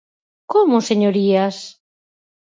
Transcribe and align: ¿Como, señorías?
¿Como, 0.51 0.77
señorías? 0.89 1.57